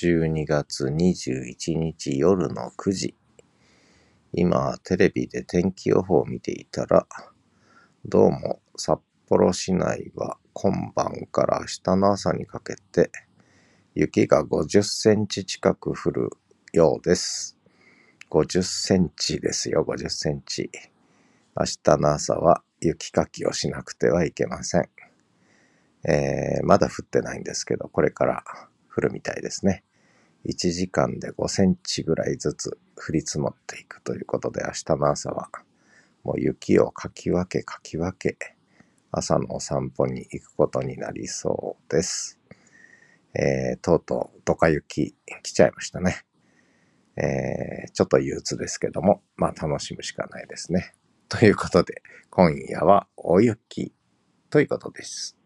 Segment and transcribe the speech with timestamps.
[0.00, 3.16] 12月21日夜の9時。
[4.32, 7.04] 今、テレビで天気予報を見ていたら、
[8.04, 13.10] どうも札幌市内は今晩から明日の朝にかけて、
[13.96, 16.30] 雪が50センチ近く降る
[16.72, 17.58] ようです。
[18.30, 20.70] 50センチですよ、50センチ。
[21.58, 24.88] 明日の朝は雪かきをしなくてはいけません。
[26.04, 28.44] えー、まだ降ってないんですけど、これから
[28.94, 29.82] 降るみたいですね。
[30.48, 35.50] 1時間で5センチぐらいずつ降り積もっていくということで、明日の朝は
[36.24, 38.38] もう雪をかき分けかき分け、
[39.12, 42.38] 朝のお散歩に行くことになりそうです。
[43.34, 46.24] えー、とうとうドカ雪来ちゃいましたね。
[47.16, 50.94] えー、ちょっと憂鬱ですけども、まあ楽しむしかないですね。
[51.28, 53.92] ということで、今夜は大雪
[54.48, 55.37] ということです。